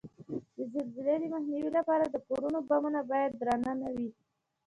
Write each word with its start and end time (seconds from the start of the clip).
د 0.55 0.57
زلزلې 0.93 1.21
د 1.29 1.31
مخنیوي 1.33 1.69
لپاره 1.77 2.03
د 2.07 2.15
کورو 2.27 2.57
بامونه 2.67 3.01
باید 3.11 3.31
درانه 3.39 3.73
نه 3.81 3.89
وي؟ 3.95 4.09